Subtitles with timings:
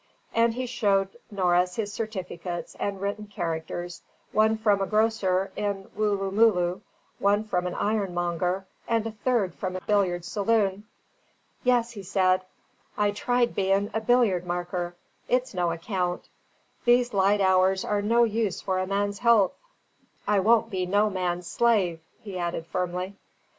[0.33, 6.81] And he showed Norris his certificates and written characters, one from a grocer in Wooloomooloo,
[7.19, 10.85] one from an ironmonger, and a third from a billiard saloon.
[11.63, 12.41] "Yes," he said,
[12.97, 14.95] "I tried bein' a billiard marker.
[15.27, 16.29] It's no account;
[16.83, 19.51] these lyte hours are no use for a man's health.
[20.27, 23.17] I won't be no man's slyve," he added firmly.